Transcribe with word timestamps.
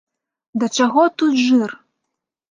Да 0.61 0.69
чаго 0.77 1.03
тут 1.21 1.35
жыр? 1.49 1.75